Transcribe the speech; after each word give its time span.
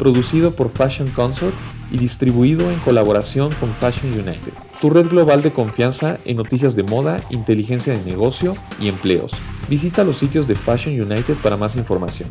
producido 0.00 0.56
por 0.56 0.70
Fashion 0.70 1.10
Consort 1.10 1.54
y 1.92 1.98
distribuido 1.98 2.70
en 2.70 2.80
colaboración 2.80 3.52
con 3.60 3.74
Fashion 3.74 4.10
United, 4.14 4.54
tu 4.80 4.88
red 4.88 5.06
global 5.08 5.42
de 5.42 5.52
confianza 5.52 6.16
en 6.24 6.38
noticias 6.38 6.74
de 6.74 6.84
moda, 6.84 7.18
inteligencia 7.28 7.92
de 7.92 8.02
negocio 8.10 8.54
y 8.80 8.88
empleos. 8.88 9.30
Visita 9.68 10.02
los 10.02 10.16
sitios 10.16 10.48
de 10.48 10.54
Fashion 10.54 10.98
United 10.98 11.34
para 11.42 11.58
más 11.58 11.76
información. 11.76 12.30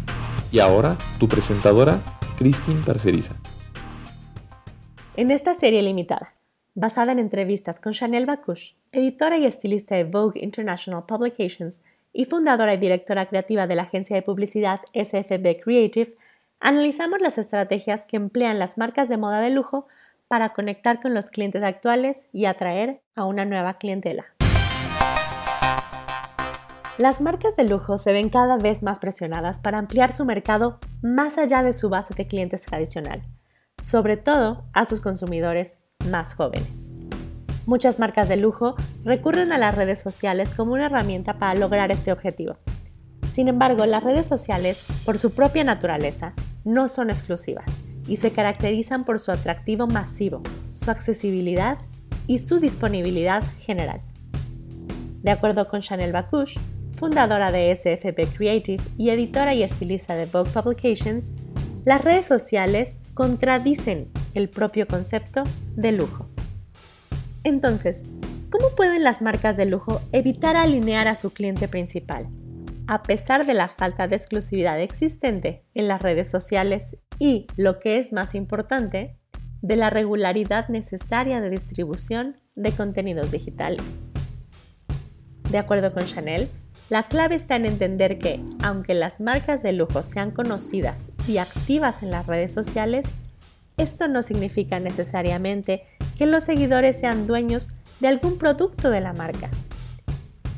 Y 0.51 0.57
ahora, 0.57 0.97
tu 1.19 1.27
presentadora, 1.27 1.99
Christine 2.39 2.81
Parceriza. 2.83 3.35
En 5.15 5.29
esta 5.29 5.53
serie 5.53 5.83
limitada, 5.83 6.33
basada 6.73 7.11
en 7.11 7.19
entrevistas 7.19 7.79
con 7.79 7.93
Chanel 7.93 8.25
Bacush, 8.25 8.71
editora 8.91 9.37
y 9.37 9.45
estilista 9.45 9.95
de 9.95 10.05
Vogue 10.05 10.41
International 10.43 11.05
Publications 11.05 11.83
y 12.13 12.25
fundadora 12.25 12.73
y 12.73 12.77
directora 12.77 13.27
creativa 13.27 13.67
de 13.67 13.75
la 13.75 13.83
agencia 13.83 14.15
de 14.15 14.23
publicidad 14.23 14.79
SFB 14.95 15.61
Creative, 15.63 16.15
analizamos 16.59 17.21
las 17.21 17.37
estrategias 17.37 18.05
que 18.05 18.17
emplean 18.17 18.59
las 18.59 18.77
marcas 18.77 19.09
de 19.09 19.17
moda 19.17 19.39
de 19.39 19.49
lujo 19.49 19.87
para 20.27 20.49
conectar 20.49 20.99
con 20.99 21.13
los 21.13 21.29
clientes 21.29 21.63
actuales 21.63 22.27
y 22.31 22.45
atraer 22.45 23.01
a 23.15 23.25
una 23.25 23.45
nueva 23.45 23.75
clientela. 23.75 24.25
Las 26.97 27.21
marcas 27.21 27.55
de 27.55 27.63
lujo 27.63 27.97
se 27.97 28.11
ven 28.11 28.29
cada 28.29 28.57
vez 28.57 28.83
más 28.83 28.99
presionadas 28.99 29.57
para 29.57 29.77
ampliar 29.77 30.11
su 30.11 30.25
mercado 30.25 30.79
más 31.01 31.37
allá 31.37 31.63
de 31.63 31.73
su 31.73 31.89
base 31.89 32.13
de 32.13 32.27
clientes 32.27 32.63
tradicional, 32.63 33.23
sobre 33.81 34.17
todo 34.17 34.65
a 34.73 34.85
sus 34.85 34.99
consumidores 34.99 35.77
más 36.09 36.35
jóvenes. 36.35 36.91
Muchas 37.65 37.99
marcas 37.99 38.27
de 38.27 38.35
lujo 38.35 38.75
recurren 39.05 39.53
a 39.53 39.57
las 39.57 39.75
redes 39.75 39.99
sociales 39.99 40.53
como 40.53 40.73
una 40.73 40.87
herramienta 40.87 41.39
para 41.39 41.55
lograr 41.55 41.91
este 41.91 42.11
objetivo. 42.11 42.57
Sin 43.31 43.47
embargo, 43.47 43.85
las 43.85 44.03
redes 44.03 44.27
sociales, 44.27 44.83
por 45.05 45.17
su 45.17 45.33
propia 45.33 45.63
naturaleza, 45.63 46.33
no 46.63 46.87
son 46.87 47.09
exclusivas 47.09 47.65
y 48.07 48.17
se 48.17 48.31
caracterizan 48.31 49.05
por 49.05 49.19
su 49.19 49.31
atractivo 49.31 49.87
masivo, 49.87 50.41
su 50.71 50.89
accesibilidad 50.91 51.77
y 52.27 52.39
su 52.39 52.59
disponibilidad 52.59 53.43
general. 53.59 54.01
De 55.21 55.31
acuerdo 55.31 55.67
con 55.67 55.81
Chanel 55.81 56.13
Bacush, 56.13 56.57
fundadora 56.95 57.51
de 57.51 57.75
SFP 57.75 58.27
Creative 58.35 58.83
y 58.97 59.09
editora 59.09 59.53
y 59.53 59.63
estilista 59.63 60.15
de 60.15 60.25
Vogue 60.25 60.51
Publications, 60.51 61.31
las 61.85 62.03
redes 62.03 62.25
sociales 62.25 62.99
contradicen 63.13 64.09
el 64.33 64.49
propio 64.49 64.87
concepto 64.87 65.43
de 65.75 65.91
lujo. 65.91 66.27
Entonces, 67.43 68.03
¿cómo 68.49 68.75
pueden 68.75 69.03
las 69.03 69.21
marcas 69.21 69.57
de 69.57 69.65
lujo 69.65 70.01
evitar 70.11 70.57
alinear 70.57 71.07
a 71.07 71.15
su 71.15 71.31
cliente 71.31 71.67
principal? 71.67 72.27
A 72.89 73.03
pesar 73.03 73.45
de 73.45 73.53
la 73.53 73.67
falta 73.67 74.07
de 74.07 74.15
exclusividad 74.15 74.81
existente 74.81 75.63
en 75.75 75.87
las 75.87 76.01
redes 76.01 76.27
sociales 76.27 76.97
y, 77.19 77.45
lo 77.55 77.77
que 77.77 77.99
es 77.99 78.11
más 78.11 78.33
importante, 78.33 79.15
de 79.61 79.75
la 79.75 79.91
regularidad 79.91 80.69
necesaria 80.69 81.39
de 81.39 81.51
distribución 81.51 82.37
de 82.55 82.71
contenidos 82.71 83.29
digitales. 83.29 84.05
De 85.51 85.59
acuerdo 85.59 85.93
con 85.93 86.07
Chanel, 86.07 86.49
la 86.89 87.03
clave 87.03 87.35
está 87.35 87.57
en 87.57 87.67
entender 87.67 88.17
que, 88.17 88.43
aunque 88.63 88.95
las 88.95 89.19
marcas 89.19 89.61
de 89.61 89.73
lujo 89.73 90.01
sean 90.01 90.31
conocidas 90.31 91.11
y 91.27 91.37
activas 91.37 92.01
en 92.01 92.09
las 92.09 92.25
redes 92.25 92.55
sociales, 92.55 93.05
esto 93.77 94.07
no 94.07 94.23
significa 94.23 94.79
necesariamente 94.79 95.83
que 96.17 96.25
los 96.25 96.43
seguidores 96.43 96.99
sean 96.99 97.27
dueños 97.27 97.67
de 97.99 98.07
algún 98.07 98.39
producto 98.39 98.89
de 98.89 99.01
la 99.01 99.13
marca. 99.13 99.51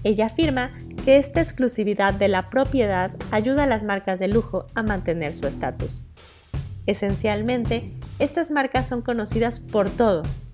Ella 0.06 0.27
afirma 0.27 0.72
que 1.03 1.17
esta 1.17 1.41
exclusividad 1.41 2.13
de 2.13 2.28
la 2.28 2.50
propiedad 2.50 3.12
ayuda 3.31 3.63
a 3.63 3.67
las 3.67 3.84
marcas 3.84 4.19
de 4.19 4.28
lujo 4.28 4.67
a 4.75 4.84
mantener 4.84 5.34
su 5.34 5.47
estatus. 5.47 6.07
Esencialmente, 6.85 7.94
estas 8.19 8.51
marcas 8.51 8.88
son 8.88 9.01
conocidas 9.01 9.59
por 9.59 9.89
todos, 9.89 10.47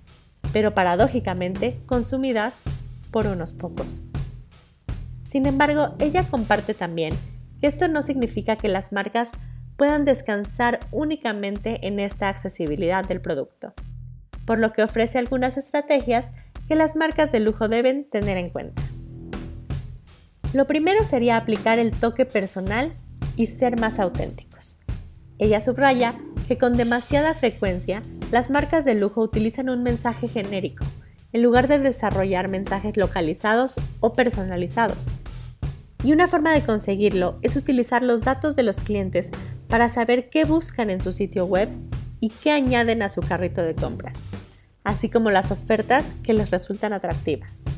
pero 0.54 0.74
paradójicamente 0.74 1.80
consumidas 1.86 2.64
por 3.12 3.28
unos 3.28 3.54
pocos. 3.54 4.04
Sin 5.28 5.46
embargo, 5.46 5.96
ella 6.00 6.24
comparte 6.24 6.74
también 6.74 7.14
que 7.60 7.68
esto 7.68 7.88
no 7.88 8.02
significa 8.02 8.56
que 8.56 8.70
las 8.70 8.94
marcas 8.94 9.32
puedan 9.76 10.06
descansar 10.06 10.80
únicamente 10.92 11.86
en 11.88 12.00
esta 12.00 12.30
accesibilidad 12.30 13.06
del 13.06 13.22
producto, 13.22 13.74
por 14.46 14.60
lo 14.60 14.72
que 14.72 14.84
ofrece 14.84 15.18
algunas 15.18 15.58
estrategias 15.58 16.32
que 16.68 16.76
las 16.76 16.96
marcas 16.96 17.32
de 17.32 17.42
lujo 17.42 17.68
deben 17.68 18.10
tener 18.10 18.38
en 18.38 18.50
cuenta. 18.50 18.82
Lo 20.58 20.66
primero 20.66 21.04
sería 21.04 21.38
aplicar 21.38 21.78
el 21.78 21.92
toque 21.92 22.26
personal 22.26 22.96
y 23.36 23.46
ser 23.46 23.80
más 23.80 24.00
auténticos. 24.00 24.80
Ella 25.38 25.60
subraya 25.60 26.16
que 26.48 26.58
con 26.58 26.78
demasiada 26.78 27.36
frecuencia 27.36 28.02
las 28.32 28.50
marcas 28.50 28.84
de 28.84 28.96
lujo 28.96 29.22
utilizan 29.22 29.70
un 29.70 29.84
mensaje 29.84 30.28
genérico 30.28 30.84
en 31.32 31.44
lugar 31.44 31.68
de 31.68 31.78
desarrollar 31.78 32.48
mensajes 32.48 32.98
localizados 32.98 33.76
o 34.00 34.14
personalizados. 34.14 35.06
Y 36.04 36.12
una 36.12 36.28
forma 36.28 36.52
de 36.54 36.64
conseguirlo 36.64 37.38
es 37.44 37.56
utilizar 37.56 38.02
los 38.02 38.24
datos 38.24 38.56
de 38.56 38.64
los 38.64 38.82
clientes 38.82 39.30
para 39.68 39.92
saber 39.92 40.28
qué 40.30 40.44
buscan 40.44 40.90
en 40.90 41.02
su 41.02 41.12
sitio 41.12 41.46
web 41.46 41.70
y 42.20 42.30
qué 42.30 42.50
añaden 42.50 43.04
a 43.04 43.10
su 43.10 43.22
carrito 43.22 43.62
de 43.62 43.76
compras, 43.76 44.16
así 44.84 45.08
como 45.08 45.30
las 45.30 45.52
ofertas 45.52 46.16
que 46.24 46.34
les 46.34 46.50
resultan 46.50 46.94
atractivas. 46.94 47.77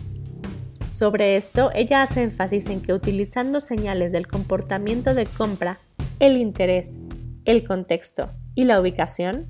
Sobre 0.89 1.37
esto, 1.37 1.69
ella 1.73 2.01
hace 2.01 2.23
énfasis 2.23 2.67
en 2.67 2.81
que 2.81 2.93
utilizando 2.93 3.61
señales 3.61 4.11
del 4.11 4.27
comportamiento 4.27 5.13
de 5.13 5.25
compra, 5.25 5.77
el 6.19 6.37
interés, 6.37 6.97
el 7.45 7.65
contexto 7.65 8.31
y 8.55 8.65
la 8.65 8.81
ubicación, 8.81 9.47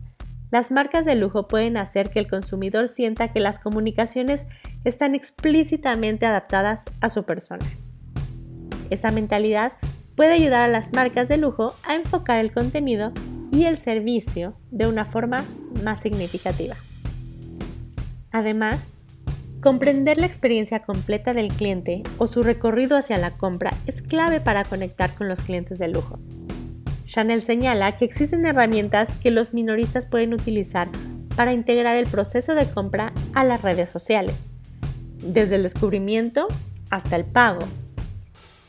las 0.52 0.72
marcas 0.72 1.06
de 1.06 1.16
lujo 1.16 1.48
pueden 1.48 1.78
hacer 1.78 2.10
que 2.10 2.20
el 2.20 2.28
consumidor 2.28 2.90
sienta 2.90 3.32
que 3.32 3.40
las 3.40 3.60
comunicaciones 3.60 4.48
están 4.84 5.16
explícitamente 5.16 6.26
adaptadas 6.26 6.86
a 7.02 7.10
su 7.10 7.24
persona. 7.24 7.66
Esa 8.90 9.12
mentalidad 9.12 9.74
puede 10.16 10.34
ayudar 10.34 10.64
a 10.64 10.68
las 10.68 10.92
marcas 10.92 11.30
de 11.30 11.38
lujo 11.38 11.76
a 11.84 11.96
enfocar 11.96 12.40
el 12.40 12.52
contenido 12.52 13.14
y 13.52 13.66
el 13.66 13.78
servicio 13.78 14.56
de 14.72 14.88
una 14.88 15.06
forma 15.06 15.46
más 15.84 16.02
significativa. 16.02 16.76
Además, 18.32 18.92
Comprender 19.62 20.18
la 20.18 20.26
experiencia 20.26 20.80
completa 20.80 21.34
del 21.34 21.50
cliente 21.50 22.04
o 22.18 22.28
su 22.28 22.44
recorrido 22.44 22.96
hacia 22.96 23.18
la 23.18 23.36
compra 23.36 23.74
es 23.88 24.02
clave 24.02 24.40
para 24.40 24.64
conectar 24.64 25.14
con 25.16 25.28
los 25.28 25.42
clientes 25.42 25.80
de 25.80 25.90
lujo. 25.90 26.18
Chanel 27.04 27.42
señala 27.42 27.98
que 27.98 28.06
existen 28.06 28.46
herramientas 28.46 29.18
que 29.18 29.32
los 29.32 29.54
minoristas 29.54 30.06
pueden 30.06 30.34
utilizar 30.34 30.88
para 31.36 31.52
integrar 31.52 31.98
el 31.98 32.08
proceso 32.08 32.56
de 32.56 32.70
compra 32.70 33.12
a 33.34 33.44
las 33.44 33.62
redes 33.62 33.90
sociales, 33.90 34.50
desde 35.22 35.56
el 35.56 35.64
descubrimiento 35.64 36.48
hasta 36.90 37.18
el 37.18 37.26
pago. 37.26 37.68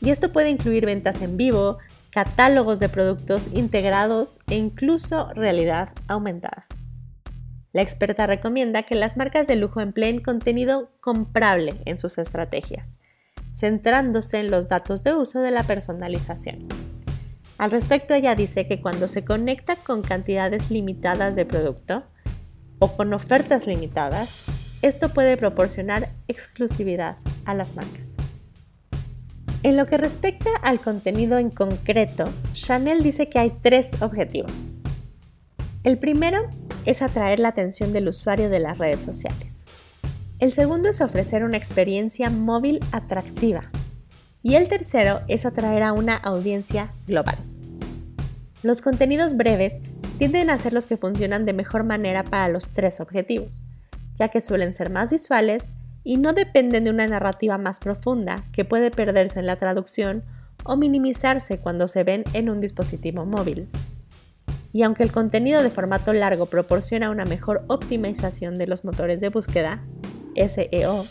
Y 0.01 0.09
esto 0.09 0.33
puede 0.33 0.49
incluir 0.49 0.85
ventas 0.85 1.21
en 1.21 1.37
vivo, 1.37 1.77
catálogos 2.09 2.81
de 2.81 2.89
productos 2.89 3.49
integrados 3.53 4.41
e 4.49 4.55
incluso 4.55 5.29
realidad 5.35 5.93
aumentada. 6.09 6.65
La 7.73 7.81
experta 7.81 8.27
recomienda 8.27 8.83
que 8.83 8.95
las 8.95 9.15
marcas 9.15 9.47
de 9.47 9.55
lujo 9.55 9.79
empleen 9.79 10.21
contenido 10.21 10.91
comprable 10.99 11.81
en 11.85 11.97
sus 11.97 12.17
estrategias, 12.17 12.99
centrándose 13.53 14.39
en 14.39 14.51
los 14.51 14.67
datos 14.67 15.03
de 15.03 15.13
uso 15.13 15.41
de 15.41 15.51
la 15.51 15.63
personalización. 15.63 16.67
Al 17.57 17.71
respecto, 17.71 18.13
ella 18.13 18.35
dice 18.35 18.67
que 18.67 18.81
cuando 18.81 19.07
se 19.07 19.23
conecta 19.23 19.75
con 19.77 20.01
cantidades 20.01 20.69
limitadas 20.69 21.35
de 21.35 21.45
producto 21.45 22.03
o 22.79 22.97
con 22.97 23.13
ofertas 23.13 23.67
limitadas, 23.67 24.29
esto 24.81 25.09
puede 25.09 25.37
proporcionar 25.37 26.09
exclusividad 26.27 27.17
a 27.45 27.53
las 27.53 27.75
marcas. 27.75 28.17
En 29.63 29.77
lo 29.77 29.85
que 29.85 29.97
respecta 29.97 30.49
al 30.63 30.79
contenido 30.79 31.37
en 31.37 31.51
concreto, 31.51 32.25
Chanel 32.53 33.03
dice 33.03 33.29
que 33.29 33.37
hay 33.37 33.51
tres 33.61 34.01
objetivos. 34.01 34.73
El 35.83 35.99
primero 35.99 36.49
es 36.85 37.01
atraer 37.01 37.39
la 37.39 37.49
atención 37.49 37.93
del 37.93 38.07
usuario 38.07 38.49
de 38.49 38.59
las 38.59 38.77
redes 38.77 39.01
sociales. 39.01 39.65
El 40.39 40.51
segundo 40.51 40.89
es 40.89 41.01
ofrecer 41.01 41.43
una 41.43 41.57
experiencia 41.57 42.29
móvil 42.29 42.79
atractiva. 42.91 43.69
Y 44.43 44.55
el 44.55 44.67
tercero 44.67 45.21
es 45.27 45.45
atraer 45.45 45.83
a 45.83 45.93
una 45.93 46.15
audiencia 46.15 46.89
global. 47.05 47.37
Los 48.63 48.81
contenidos 48.81 49.37
breves 49.37 49.81
tienden 50.17 50.49
a 50.49 50.57
ser 50.57 50.73
los 50.73 50.85
que 50.85 50.97
funcionan 50.97 51.45
de 51.45 51.53
mejor 51.53 51.83
manera 51.83 52.23
para 52.23 52.47
los 52.47 52.71
tres 52.73 52.99
objetivos, 52.99 53.63
ya 54.15 54.29
que 54.29 54.41
suelen 54.41 54.73
ser 54.73 54.89
más 54.89 55.11
visuales 55.11 55.73
y 56.03 56.17
no 56.17 56.33
dependen 56.33 56.83
de 56.83 56.89
una 56.89 57.07
narrativa 57.07 57.57
más 57.57 57.79
profunda 57.79 58.43
que 58.51 58.65
puede 58.65 58.91
perderse 58.91 59.39
en 59.39 59.45
la 59.45 59.57
traducción 59.57 60.23
o 60.63 60.75
minimizarse 60.75 61.59
cuando 61.59 61.87
se 61.87 62.03
ven 62.03 62.23
en 62.33 62.49
un 62.49 62.59
dispositivo 62.59 63.25
móvil. 63.25 63.67
Y 64.73 64.83
aunque 64.83 65.03
el 65.03 65.11
contenido 65.11 65.63
de 65.63 65.69
formato 65.69 66.13
largo 66.13 66.45
proporciona 66.45 67.09
una 67.09 67.25
mejor 67.25 67.63
optimización 67.67 68.57
de 68.57 68.67
los 68.67 68.85
motores 68.85 69.19
de 69.19 69.29
búsqueda, 69.29 69.81
SEO, 70.35 71.05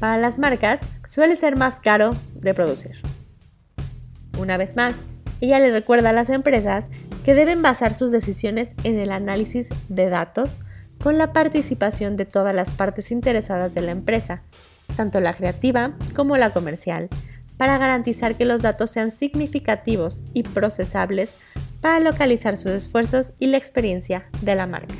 para 0.00 0.16
las 0.18 0.38
marcas 0.38 0.82
suele 1.08 1.36
ser 1.36 1.56
más 1.56 1.78
caro 1.78 2.16
de 2.34 2.54
producir. 2.54 2.96
Una 4.38 4.56
vez 4.56 4.74
más, 4.74 4.94
ella 5.40 5.58
le 5.58 5.70
recuerda 5.70 6.10
a 6.10 6.14
las 6.14 6.30
empresas 6.30 6.90
que 7.24 7.34
deben 7.34 7.62
basar 7.62 7.94
sus 7.94 8.10
decisiones 8.10 8.74
en 8.84 8.98
el 8.98 9.12
análisis 9.12 9.68
de 9.88 10.08
datos 10.08 10.60
con 11.02 11.18
la 11.18 11.32
participación 11.32 12.16
de 12.16 12.26
todas 12.26 12.54
las 12.54 12.70
partes 12.70 13.10
interesadas 13.10 13.74
de 13.74 13.82
la 13.82 13.90
empresa, 13.90 14.42
tanto 14.96 15.20
la 15.20 15.34
creativa 15.34 15.92
como 16.14 16.36
la 16.36 16.50
comercial, 16.50 17.08
para 17.56 17.78
garantizar 17.78 18.36
que 18.36 18.44
los 18.44 18.62
datos 18.62 18.90
sean 18.90 19.10
significativos 19.10 20.22
y 20.32 20.42
procesables 20.42 21.36
para 21.80 22.00
localizar 22.00 22.56
sus 22.56 22.72
esfuerzos 22.72 23.34
y 23.38 23.46
la 23.46 23.56
experiencia 23.56 24.26
de 24.42 24.54
la 24.54 24.66
marca. 24.66 24.94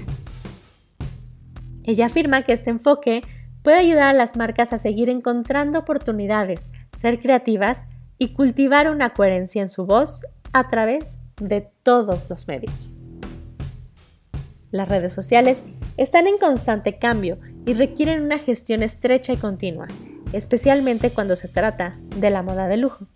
Ella 1.84 2.06
afirma 2.06 2.42
que 2.42 2.52
este 2.52 2.70
enfoque 2.70 3.22
puede 3.62 3.78
ayudar 3.78 4.08
a 4.08 4.12
las 4.12 4.36
marcas 4.36 4.72
a 4.72 4.78
seguir 4.78 5.08
encontrando 5.08 5.78
oportunidades, 5.78 6.70
ser 6.96 7.20
creativas 7.20 7.86
y 8.18 8.34
cultivar 8.34 8.90
una 8.90 9.10
coherencia 9.10 9.62
en 9.62 9.68
su 9.68 9.86
voz 9.86 10.24
a 10.52 10.68
través 10.68 11.18
de 11.40 11.70
todos 11.82 12.28
los 12.28 12.46
medios. 12.48 12.96
Las 14.70 14.88
redes 14.88 15.12
sociales 15.12 15.62
están 15.96 16.26
en 16.26 16.38
constante 16.38 16.98
cambio 16.98 17.38
y 17.66 17.74
requieren 17.74 18.22
una 18.22 18.38
gestión 18.38 18.82
estrecha 18.82 19.32
y 19.32 19.36
continua, 19.36 19.88
especialmente 20.32 21.10
cuando 21.10 21.34
se 21.34 21.48
trata 21.48 21.98
de 22.16 22.30
la 22.30 22.42
moda 22.42 22.68
de 22.68 22.76
lujo. 22.76 23.06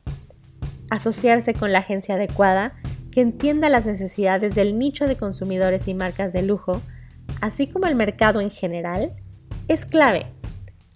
Asociarse 0.91 1.55
con 1.55 1.73
la 1.73 1.79
agencia 1.79 2.17
adecuada 2.17 2.75
que 3.15 3.21
entienda 3.21 3.69
las 3.69 3.87
necesidades 3.87 4.57
del 4.57 4.77
nicho 4.77 5.07
de 5.07 5.17
consumidores 5.17 5.87
y 5.87 5.95
marcas 5.95 6.33
de 6.33 6.43
lujo, 6.43 6.83
así 7.41 7.69
como 7.69 7.87
el 7.87 7.95
mercado 7.95 8.41
en 8.41 8.51
general, 8.51 9.13
es 9.69 9.87
clave, 9.87 10.27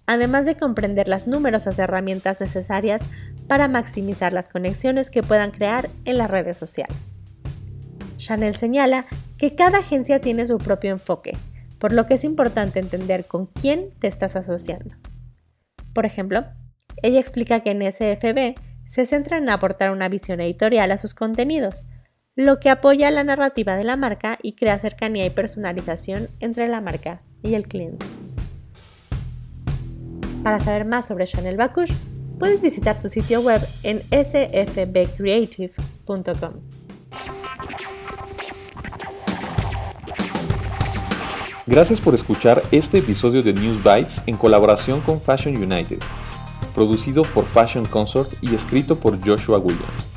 además 0.05 0.45
de 0.45 0.57
comprender 0.57 1.07
las 1.07 1.27
numerosas 1.27 1.79
herramientas 1.79 2.41
necesarias 2.41 3.01
para 3.47 3.69
maximizar 3.69 4.33
las 4.33 4.49
conexiones 4.49 5.09
que 5.09 5.23
puedan 5.23 5.51
crear 5.51 5.89
en 6.03 6.17
las 6.17 6.29
redes 6.29 6.57
sociales. 6.57 7.15
Chanel 8.17 8.57
señala 8.57 9.05
que 9.37 9.55
cada 9.55 9.77
agencia 9.77 10.19
tiene 10.19 10.45
su 10.45 10.57
propio 10.57 10.91
enfoque, 10.91 11.37
por 11.79 11.93
lo 11.93 12.05
que 12.05 12.15
es 12.15 12.25
importante 12.25 12.79
entender 12.79 13.27
con 13.27 13.45
quién 13.45 13.91
te 13.97 14.07
estás 14.07 14.35
asociando. 14.35 14.93
Por 15.93 16.05
ejemplo, 16.05 16.43
ella 17.01 17.21
explica 17.21 17.61
que 17.61 17.71
en 17.71 17.89
SFB 17.89 18.59
se 18.83 19.05
centra 19.05 19.37
en 19.37 19.49
aportar 19.49 19.91
una 19.91 20.09
visión 20.09 20.41
editorial 20.41 20.91
a 20.91 20.97
sus 20.97 21.13
contenidos, 21.13 21.87
lo 22.39 22.59
que 22.61 22.69
apoya 22.69 23.11
la 23.11 23.25
narrativa 23.25 23.75
de 23.75 23.83
la 23.83 23.97
marca 23.97 24.39
y 24.41 24.53
crea 24.53 24.79
cercanía 24.79 25.25
y 25.25 25.29
personalización 25.29 26.29
entre 26.39 26.69
la 26.69 26.79
marca 26.79 27.21
y 27.43 27.53
el 27.53 27.67
cliente. 27.67 28.05
Para 30.41 30.61
saber 30.61 30.85
más 30.85 31.05
sobre 31.05 31.27
Chanel 31.27 31.57
Bakush, 31.57 31.91
puedes 32.39 32.61
visitar 32.61 32.97
su 32.97 33.09
sitio 33.09 33.41
web 33.41 33.61
en 33.83 34.03
sfbcreative.com. 34.09 36.53
Gracias 41.67 41.99
por 41.99 42.15
escuchar 42.15 42.63
este 42.71 42.99
episodio 42.99 43.43
de 43.43 43.51
News 43.51 43.83
Bites 43.83 44.21
en 44.27 44.37
colaboración 44.37 45.01
con 45.01 45.19
Fashion 45.19 45.57
United, 45.57 45.99
producido 46.73 47.23
por 47.23 47.43
Fashion 47.47 47.85
Consort 47.85 48.31
y 48.39 48.55
escrito 48.55 48.97
por 48.97 49.19
Joshua 49.19 49.57
Williams. 49.57 50.08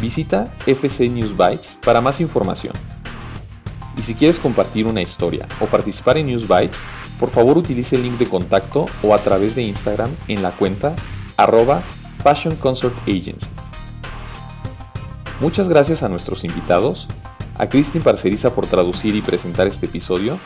Visita 0.00 0.52
FC 0.66 1.08
News 1.08 1.36
Bites 1.36 1.78
para 1.84 2.00
más 2.00 2.20
información. 2.20 2.74
Y 3.96 4.02
si 4.02 4.14
quieres 4.14 4.38
compartir 4.38 4.86
una 4.86 5.02
historia 5.02 5.46
o 5.60 5.66
participar 5.66 6.18
en 6.18 6.26
News 6.26 6.46
Bites, 6.46 6.76
por 7.18 7.30
favor 7.30 7.56
utilice 7.56 7.96
el 7.96 8.02
link 8.02 8.18
de 8.18 8.26
contacto 8.26 8.84
o 9.02 9.14
a 9.14 9.18
través 9.18 9.54
de 9.54 9.62
Instagram 9.62 10.10
en 10.28 10.42
la 10.42 10.50
cuenta 10.50 10.94
arroba 11.36 11.82
Fashion 12.22 12.56
Consort 12.56 12.96
Agency. 13.08 13.46
Muchas 15.40 15.68
gracias 15.68 16.02
a 16.02 16.08
nuestros 16.08 16.44
invitados 16.44 17.06
a 17.58 17.68
Christine 17.68 18.04
Parceriza 18.04 18.54
por 18.54 18.66
traducir 18.66 19.14
y 19.14 19.22
presentar 19.22 19.66
este 19.66 19.86
episodio 19.86 20.38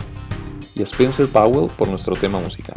y 0.75 0.81
a 0.81 0.85
Spencer 0.85 1.29
Powell 1.29 1.71
por 1.77 1.89
nuestro 1.89 2.15
tema 2.15 2.39
musical. 2.39 2.75